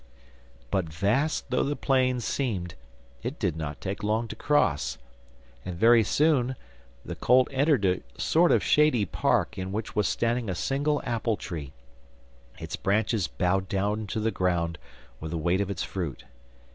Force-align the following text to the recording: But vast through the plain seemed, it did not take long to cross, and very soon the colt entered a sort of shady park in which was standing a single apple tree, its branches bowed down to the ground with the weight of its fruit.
But 0.71 0.85
vast 0.89 1.47
through 1.51 1.65
the 1.65 1.75
plain 1.75 2.21
seemed, 2.21 2.73
it 3.21 3.37
did 3.37 3.55
not 3.55 3.79
take 3.79 4.01
long 4.01 4.27
to 4.29 4.35
cross, 4.35 4.97
and 5.63 5.75
very 5.75 6.03
soon 6.03 6.55
the 7.05 7.13
colt 7.13 7.47
entered 7.51 7.85
a 7.85 8.01
sort 8.17 8.51
of 8.51 8.63
shady 8.63 9.05
park 9.05 9.59
in 9.59 9.71
which 9.71 9.95
was 9.95 10.07
standing 10.07 10.49
a 10.49 10.55
single 10.55 11.03
apple 11.05 11.37
tree, 11.37 11.73
its 12.57 12.75
branches 12.75 13.27
bowed 13.27 13.69
down 13.69 14.07
to 14.07 14.19
the 14.19 14.31
ground 14.31 14.79
with 15.19 15.29
the 15.29 15.37
weight 15.37 15.61
of 15.61 15.69
its 15.69 15.83
fruit. 15.83 16.23